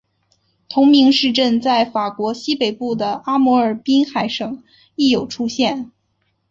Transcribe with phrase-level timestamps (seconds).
[0.67, 4.63] 同名市镇在法国西北部的阿摩尔滨海省
[4.95, 5.91] 亦有出现。